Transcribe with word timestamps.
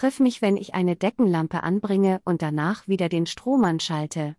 Triff 0.00 0.18
mich, 0.18 0.40
wenn 0.40 0.56
ich 0.56 0.72
eine 0.72 0.96
Deckenlampe 0.96 1.62
anbringe 1.62 2.22
und 2.24 2.40
danach 2.40 2.88
wieder 2.88 3.10
den 3.10 3.26
Strom 3.26 3.64
anschalte. 3.64 4.34